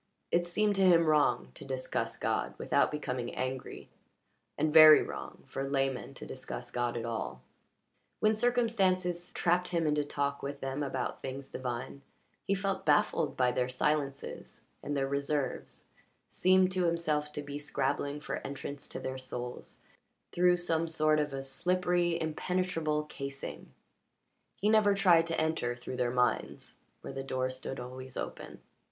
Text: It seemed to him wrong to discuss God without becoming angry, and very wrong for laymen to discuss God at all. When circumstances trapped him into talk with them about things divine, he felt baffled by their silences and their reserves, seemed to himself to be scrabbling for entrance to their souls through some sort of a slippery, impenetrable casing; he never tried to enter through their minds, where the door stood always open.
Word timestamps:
It 0.31 0.47
seemed 0.47 0.73
to 0.77 0.81
him 0.81 1.05
wrong 1.05 1.51
to 1.53 1.63
discuss 1.63 2.17
God 2.17 2.55
without 2.57 2.89
becoming 2.89 3.35
angry, 3.35 3.91
and 4.57 4.73
very 4.73 5.03
wrong 5.03 5.43
for 5.45 5.69
laymen 5.69 6.15
to 6.15 6.25
discuss 6.25 6.71
God 6.71 6.97
at 6.97 7.05
all. 7.05 7.43
When 8.19 8.33
circumstances 8.33 9.31
trapped 9.31 9.67
him 9.67 9.85
into 9.85 10.03
talk 10.03 10.41
with 10.41 10.59
them 10.59 10.81
about 10.81 11.21
things 11.21 11.51
divine, 11.51 12.01
he 12.47 12.55
felt 12.55 12.83
baffled 12.83 13.37
by 13.37 13.51
their 13.51 13.69
silences 13.69 14.63
and 14.81 14.97
their 14.97 15.07
reserves, 15.07 15.85
seemed 16.27 16.71
to 16.71 16.85
himself 16.85 17.31
to 17.33 17.43
be 17.43 17.59
scrabbling 17.59 18.19
for 18.21 18.37
entrance 18.37 18.87
to 18.87 18.99
their 18.99 19.19
souls 19.19 19.81
through 20.33 20.57
some 20.57 20.87
sort 20.87 21.19
of 21.19 21.31
a 21.31 21.43
slippery, 21.43 22.19
impenetrable 22.19 23.03
casing; 23.03 23.71
he 24.55 24.67
never 24.67 24.95
tried 24.95 25.27
to 25.27 25.39
enter 25.39 25.75
through 25.75 25.97
their 25.97 26.09
minds, 26.09 26.77
where 27.01 27.13
the 27.13 27.21
door 27.21 27.51
stood 27.51 27.79
always 27.79 28.17
open. 28.17 28.63